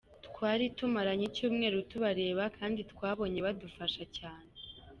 Twari 0.27 0.65
tumaranye 0.77 1.23
icyumweru 1.29 1.77
tubareba 1.91 2.43
kandi 2.57 2.81
twabonye 2.91 3.39
badufasha 3.45 4.03
cyane. 4.17 4.53